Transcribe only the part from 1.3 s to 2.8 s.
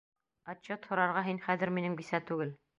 хәҙер минең бисә түгел!